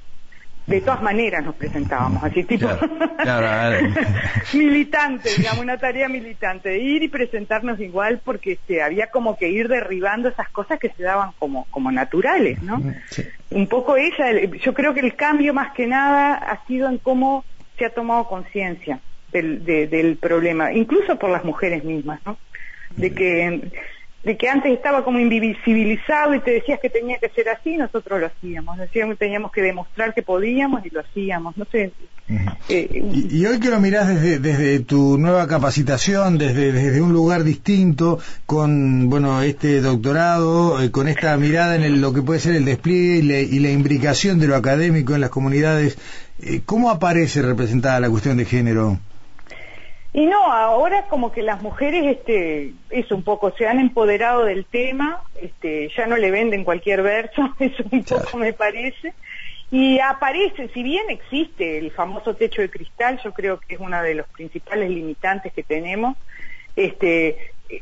de 0.67 0.81
todas 0.81 1.03
maneras 1.03 1.45
nos 1.45 1.55
presentábamos, 1.57 2.23
así 2.25 2.43
tipo 2.45 2.67
militante, 4.55 5.31
digamos, 5.37 5.61
una 5.61 5.77
tarea 5.77 6.09
militante, 6.09 6.79
ir 6.79 7.03
y 7.03 7.09
presentarnos 7.09 7.79
igual 7.81 8.21
porque 8.25 8.53
este, 8.53 8.83
había 8.83 9.09
como 9.09 9.37
que 9.37 9.49
ir 9.49 9.69
derribando 9.69 10.31
esas 10.31 10.49
cosas 10.49 10.79
que 10.79 10.89
se 10.91 11.03
daban 11.03 11.33
como, 11.39 11.67
como 11.71 11.93
naturales, 11.93 12.63
¿no? 12.63 12.83
Un 13.51 13.67
poco 13.67 13.97
ella, 13.97 14.33
yo 14.63 14.73
creo 14.73 14.95
que 14.95 15.01
el 15.01 15.15
cambio 15.17 15.53
más 15.53 15.73
que 15.75 15.87
nada 15.87 16.35
ha 16.35 16.67
sido 16.67 16.89
en 16.89 16.99
cómo 16.99 17.45
se 17.79 17.85
ha 17.85 17.91
tomado 17.91 18.27
conciencia 18.27 19.01
del, 19.33 19.65
del 19.65 20.17
problema, 20.17 20.73
incluso 20.73 21.19
por 21.19 21.29
las 21.29 21.45
mujeres 21.45 21.85
mismas, 21.85 22.21
¿no? 22.25 22.39
De 22.97 23.13
que 23.13 23.71
de 24.25 24.37
que 24.37 24.49
antes 24.49 24.73
estaba 24.73 25.05
como 25.05 25.19
invisibilizado 25.19 26.35
y 26.35 26.41
te 26.41 26.53
decías 26.53 26.81
que 26.81 26.89
tenía 26.89 27.19
que 27.19 27.29
ser 27.29 27.49
así, 27.51 27.77
nosotros 27.77 28.21
lo 28.21 28.27
hacíamos, 28.27 28.79
decíamos 28.79 29.17
que 29.17 29.25
teníamos 29.25 29.53
que 29.53 29.63
demostrar 29.63 30.15
que 30.15 30.23
podíamos 30.23 30.85
y 30.87 30.91
lo 30.91 31.01
hacíamos, 31.01 31.57
no 31.57 31.67
sé. 31.67 31.93
Eh, 32.71 33.05
y, 33.13 33.45
hoy 33.45 33.61
que 33.61 33.69
lo 33.69 33.81
mirás 33.81 34.09
desde, 34.09 34.39
desde 34.39 34.81
tu 34.81 35.19
nueva 35.19 35.47
capacitación, 35.47 36.39
desde, 36.39 36.73
desde 36.73 37.03
un 37.03 37.13
lugar 37.13 37.45
distinto, 37.45 38.19
con 38.47 39.11
bueno 39.11 39.43
este 39.43 39.83
doctorado, 39.83 40.83
eh, 40.83 40.91
con 40.91 41.07
esta 41.07 41.37
mirada 41.37 41.77
en 41.77 42.01
lo 42.01 42.15
que 42.15 42.23
puede 42.23 42.41
ser 42.41 42.55
el 42.55 42.65
despliegue 42.65 43.43
y 43.43 43.59
la, 43.59 43.71
imbricación 43.71 44.41
de 44.41 44.47
lo 44.47 44.57
académico 44.57 45.15
en 45.15 45.21
las 45.21 45.29
comunidades, 45.29 45.99
eh, 46.41 46.63
¿cómo 46.65 46.91
aparece 46.91 47.43
representada 47.43 48.01
la 48.01 48.09
cuestión 48.09 48.39
de 48.39 48.47
género? 48.47 48.99
Y 50.15 50.27
no, 50.27 50.45
ahora 50.45 51.09
como 51.09 51.33
que 51.33 51.43
las 51.43 51.61
mujeres, 51.61 52.05
este, 52.19 52.73
eso 52.91 53.17
un 53.17 53.25
poco, 53.25 53.51
se 53.59 53.67
han 53.67 53.81
empoderado 53.81 54.45
del 54.45 54.65
tema, 54.65 55.25
este, 55.43 55.91
ya 55.97 56.07
no 56.07 56.17
le 56.17 56.31
venden 56.31 56.63
cualquier 56.63 57.03
verso, 57.03 57.53
eso 57.59 57.83
un 57.91 58.05
poco 58.05 58.39
me 58.39 58.53
parece. 58.53 59.13
Y 59.73 59.99
aparece, 59.99 60.69
si 60.69 60.85
bien 60.85 61.11
existe 61.11 61.79
el 61.79 61.91
famoso 61.91 62.37
techo 62.37 62.63
de 62.63 62.71
cristal, 62.71 63.21
yo 63.25 63.33
creo 63.33 63.59
que 63.59 63.75
es 63.75 63.81
una 63.81 64.03
de 64.03 64.15
los 64.15 64.29
principales 64.29 64.89
limitantes 64.89 65.53
que 65.53 65.65
tenemos, 65.65 66.17
este, 66.77 67.37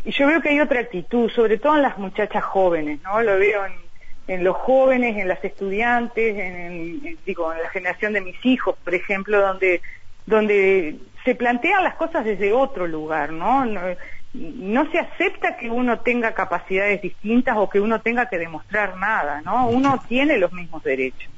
yo 0.07 0.27
veo 0.27 0.41
que 0.41 0.49
hay 0.49 0.61
otra 0.61 0.81
actitud, 0.81 1.31
sobre 1.33 1.59
todo 1.59 1.77
en 1.77 1.83
las 1.83 1.99
muchachas 1.99 2.45
jóvenes, 2.45 3.03
¿no? 3.03 3.21
Lo 3.21 3.39
veo 3.39 3.67
en, 3.67 3.75
en 4.29 4.43
los 4.43 4.57
jóvenes, 4.57 5.19
en 5.19 5.29
las 5.29 5.45
estudiantes, 5.45 6.39
en, 6.39 7.19
digo, 7.27 7.53
en 7.53 7.61
la 7.61 7.69
generación 7.69 8.15
de 8.15 8.23
mis 8.23 8.43
hijos, 8.47 8.75
por 8.83 8.95
ejemplo, 8.95 9.39
donde 9.39 9.83
donde 10.27 10.97
se 11.25 11.35
plantean 11.35 11.85
las 11.85 11.95
cosas 11.95 12.25
desde 12.25 12.53
otro 12.53 12.87
lugar, 12.87 13.33
¿no? 13.33 13.65
¿no? 13.65 14.91
se 14.91 14.99
acepta 14.99 15.57
que 15.57 15.71
uno 15.71 16.01
tenga 16.01 16.33
capacidades 16.33 17.03
distintas 17.03 17.57
o 17.57 17.69
que 17.69 17.81
uno 17.81 18.01
tenga 18.01 18.27
que 18.27 18.39
demostrar 18.39 18.97
nada, 18.97 19.43
¿no? 19.43 19.69
Uno 19.69 20.03
tiene 20.09 20.39
los 20.39 20.53
mismos 20.53 20.83
derechos. 20.83 21.31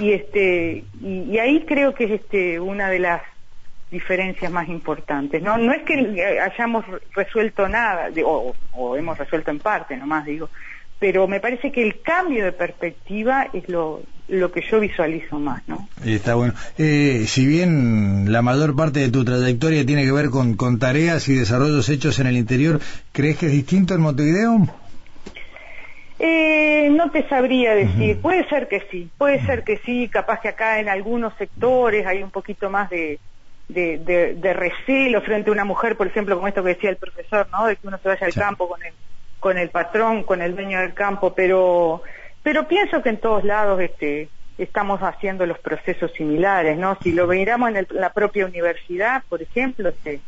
Y 0.00 0.12
este 0.12 0.84
y, 1.00 1.38
ahí 1.38 1.64
creo 1.64 1.94
que 1.94 2.04
es 2.04 2.10
este 2.22 2.58
una 2.58 2.90
de 2.90 2.98
las 2.98 3.22
diferencias 3.90 4.50
más 4.50 4.68
importantes. 4.68 5.40
No 5.40 5.56
no 5.56 5.72
es 5.72 5.82
que 5.82 6.40
hayamos 6.40 6.84
resuelto 7.14 7.68
nada 7.68 8.10
o, 8.24 8.54
o 8.72 8.96
hemos 8.96 9.16
resuelto 9.16 9.50
en 9.50 9.60
parte, 9.60 9.96
nomás 9.96 10.26
digo, 10.26 10.50
pero 10.98 11.28
me 11.28 11.40
parece 11.40 11.70
que 11.70 11.82
el 11.82 12.02
cambio 12.02 12.44
de 12.44 12.52
perspectiva 12.52 13.48
es 13.52 13.68
lo, 13.68 14.02
lo 14.28 14.52
que 14.52 14.62
yo 14.70 14.80
visualizo 14.80 15.38
más, 15.38 15.66
¿no? 15.68 15.88
Está 16.04 16.34
bueno. 16.34 16.54
Eh, 16.76 17.24
si 17.26 17.46
bien 17.46 18.30
la 18.30 18.42
mayor 18.42 18.76
parte 18.76 19.00
de 19.00 19.10
tu 19.10 19.24
trayectoria 19.24 19.84
tiene 19.84 20.04
que 20.04 20.12
ver 20.12 20.30
con, 20.30 20.54
con 20.54 20.78
tareas 20.78 21.28
y 21.28 21.34
desarrollos 21.34 21.88
hechos 21.88 22.18
en 22.18 22.26
el 22.26 22.36
interior, 22.36 22.80
¿crees 23.12 23.38
que 23.38 23.46
es 23.46 23.52
distinto 23.52 23.94
en 23.94 24.00
Montevideo? 24.02 24.68
Eh, 26.18 26.88
no 26.90 27.10
te 27.10 27.26
sabría 27.28 27.74
decir, 27.74 28.20
puede 28.20 28.46
ser 28.48 28.68
que 28.68 28.82
sí, 28.90 29.08
puede 29.16 29.44
ser 29.46 29.62
que 29.62 29.78
sí, 29.78 30.08
capaz 30.08 30.40
que 30.40 30.48
acá 30.48 30.80
en 30.80 30.88
algunos 30.88 31.32
sectores 31.36 32.06
hay 32.06 32.22
un 32.22 32.30
poquito 32.30 32.68
más 32.70 32.90
de, 32.90 33.20
de, 33.68 33.98
de, 34.34 34.52
recelo 34.52 35.20
frente 35.22 35.50
a 35.50 35.52
una 35.52 35.64
mujer, 35.64 35.96
por 35.96 36.08
ejemplo, 36.08 36.34
como 36.34 36.48
esto 36.48 36.62
que 36.64 36.70
decía 36.70 36.90
el 36.90 36.96
profesor, 36.96 37.46
¿no? 37.52 37.66
De 37.66 37.76
que 37.76 37.86
uno 37.86 37.98
se 37.98 38.08
vaya 38.08 38.26
al 38.26 38.34
campo 38.34 38.68
con 38.68 38.82
el 38.82 38.92
con 39.40 39.58
el 39.58 39.70
patrón, 39.70 40.24
con 40.24 40.42
el 40.42 40.54
dueño 40.54 40.80
del 40.80 40.94
campo, 40.94 41.32
pero, 41.34 42.02
pero 42.48 42.66
pienso 42.66 43.02
que 43.02 43.10
en 43.10 43.18
todos 43.18 43.44
lados 43.44 43.78
este, 43.78 44.30
estamos 44.56 45.00
haciendo 45.00 45.44
los 45.44 45.58
procesos 45.58 46.10
similares, 46.12 46.78
¿no? 46.78 46.96
Si 47.02 47.12
lo 47.12 47.26
miramos 47.26 47.74
en, 47.74 47.86
la 47.90 48.10
propia 48.14 48.46
universidad, 48.46 49.22
por 49.28 49.42
ejemplo, 49.42 49.90
este, 49.90 50.22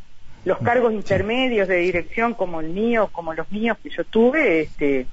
los 0.45 0.59
cargos 0.59 0.93
intermedios 0.93 1.67
de 1.67 1.79
dirección 1.79 2.35
como 2.35 2.61
el 2.61 2.69
mío, 2.69 3.09
como 3.11 3.33
los 3.33 3.51
míos 3.51 3.79
que 3.83 3.89
yo 3.89 4.05
tuve, 4.05 4.61
este, 4.61 5.07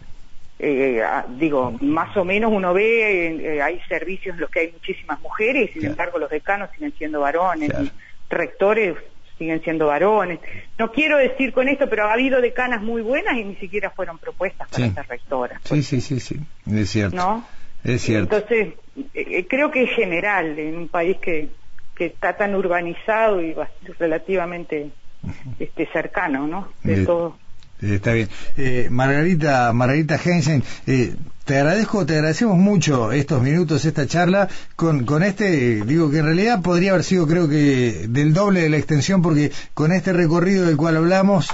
eh, 0.59 1.01
digo, 1.39 1.77
más 1.79 2.17
o 2.17 2.25
menos 2.25 2.51
uno 2.51 2.73
ve, 2.73 3.55
eh, 3.55 3.61
hay 3.61 3.79
servicios 3.87 4.35
en 4.35 4.41
los 4.41 4.49
que 4.49 4.59
hay 4.59 4.71
muchísimas 4.73 5.21
mujeres, 5.21 5.69
y 5.69 5.79
sin 5.79 5.91
embargo 5.91 6.19
los 6.19 6.29
decanos 6.29 6.71
siguen 6.73 6.91
siendo 6.97 7.21
varones, 7.21 7.69
y 7.69 7.89
rectores 8.29 8.97
siguen 9.37 9.61
siendo 9.63 9.87
varones. 9.87 10.39
No 10.77 10.91
quiero 10.91 11.17
decir 11.17 11.53
con 11.53 11.67
esto, 11.67 11.89
pero 11.89 12.05
ha 12.05 12.13
habido 12.13 12.41
decanas 12.41 12.81
muy 12.81 13.01
buenas 13.01 13.37
y 13.37 13.43
ni 13.43 13.55
siquiera 13.55 13.89
fueron 13.91 14.17
propuestas 14.17 14.67
para 14.69 14.93
ser 14.93 15.07
rectoras. 15.07 15.61
Sí, 15.63 15.83
sí, 15.83 16.01
sí, 16.01 16.19
sí, 16.19 16.39
es 16.71 16.89
cierto. 16.89 17.15
¿No? 17.15 17.47
Es 17.83 18.01
cierto. 18.01 18.37
Entonces, 18.37 18.73
eh, 19.13 19.45
creo 19.47 19.71
que 19.71 19.83
es 19.83 19.91
general 19.91 20.57
en 20.57 20.77
un 20.77 20.87
país 20.87 21.17
que, 21.21 21.49
que 21.95 22.05
está 22.07 22.35
tan 22.35 22.55
urbanizado 22.55 23.41
y 23.41 23.55
relativamente 23.99 24.91
este, 25.59 25.87
cercano, 25.91 26.47
¿no? 26.47 26.73
De 26.83 27.01
eh, 27.01 27.05
todo. 27.05 27.37
Eh, 27.81 27.95
está 27.95 28.13
bien. 28.13 28.29
Eh, 28.57 28.87
Margarita, 28.89 29.71
Margarita 29.73 30.19
Hensen, 30.23 30.63
eh, 30.87 31.15
te 31.47 31.55
agradezco, 31.55 32.05
te 32.05 32.15
agradecemos 32.15 32.57
mucho 32.57 33.13
estos 33.13 33.41
minutos, 33.41 33.85
esta 33.85 34.05
charla, 34.05 34.49
con, 34.75 35.05
con 35.05 35.23
este, 35.23 35.81
digo 35.85 36.11
que 36.11 36.17
en 36.17 36.25
realidad 36.25 36.61
podría 36.61 36.91
haber 36.91 37.05
sido 37.05 37.25
creo 37.25 37.47
que 37.47 38.05
del 38.09 38.33
doble 38.33 38.63
de 38.63 38.69
la 38.69 38.75
extensión, 38.75 39.21
porque 39.21 39.53
con 39.73 39.93
este 39.93 40.11
recorrido 40.11 40.65
del 40.65 40.75
cual 40.75 40.97
hablamos 40.97 41.47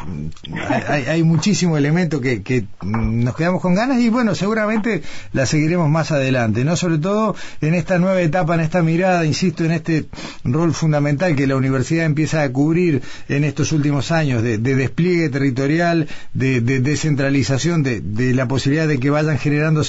hay, 0.88 1.03
hay 1.03 1.21
muchísimo 1.21 1.77
elemento 1.77 2.21
que, 2.21 2.41
que 2.41 2.65
nos 2.81 3.35
quedamos 3.35 3.62
con 3.62 3.75
ganas 3.75 4.00
y 4.00 4.09
bueno, 4.09 4.33
seguramente 4.33 5.03
la 5.31 5.45
seguiremos 5.45 5.91
más 5.91 6.12
adelante, 6.12 6.65
¿no? 6.65 6.75
Sobre 6.75 6.97
todo 6.97 7.35
en 7.62 7.75
esta 7.75 8.00
nueva 8.00 8.19
etapa, 8.19 8.55
en 8.55 8.62
esta 8.62 8.81
mirada, 8.81 9.23
insisto, 9.25 9.63
en 9.63 9.73
este 9.73 10.07
rol 10.43 10.73
fundamental 10.73 11.35
que 11.35 11.45
la 11.45 11.55
universidad 11.55 12.05
empieza 12.05 12.41
a 12.41 12.50
cubrir 12.50 13.03
en 13.29 13.43
estos 13.43 13.71
últimos 13.71 14.12
años 14.12 14.41
de, 14.41 14.57
despliegue 14.57 15.29
territorial, 15.29 16.07
de, 16.33 16.62
de 16.62 16.79
descentralización, 16.79 17.83
de, 17.83 18.01
de 18.01 18.33
la 18.33 18.47
posibilidad 18.47 18.88
de 18.88 19.00
que 19.00 19.12
vayan 19.12 19.38
generando 19.38 19.82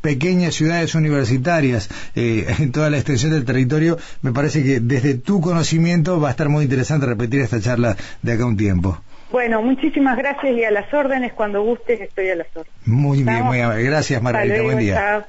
pequeñas 0.00 0.54
ciudades 0.54 0.94
universitarias 0.94 1.88
eh, 2.14 2.46
en 2.58 2.72
toda 2.72 2.90
la 2.90 2.96
extensión 2.96 3.32
del 3.32 3.44
territorio. 3.44 3.98
Me 4.22 4.32
parece 4.32 4.62
que 4.62 4.80
desde 4.80 5.14
tu 5.14 5.40
conocimiento 5.40 6.20
va 6.20 6.28
a 6.28 6.30
estar 6.32 6.48
muy 6.48 6.64
interesante 6.64 7.06
repetir 7.06 7.40
esta 7.40 7.60
charla 7.60 7.96
de 8.22 8.32
acá 8.32 8.46
un 8.46 8.56
tiempo. 8.56 9.00
Bueno, 9.30 9.60
muchísimas 9.60 10.16
gracias 10.16 10.56
y 10.56 10.64
a 10.64 10.70
las 10.70 10.92
órdenes, 10.94 11.32
cuando 11.32 11.62
gustes 11.62 12.00
estoy 12.00 12.30
a 12.30 12.36
las 12.36 12.46
órdenes. 12.54 12.72
Muy 12.84 13.22
bien, 13.22 13.42
muy 13.42 13.60
amable. 13.60 13.82
Gracias 13.82 14.22
Margarita, 14.22 14.62
buen 14.62 14.78
día. 14.78 15.26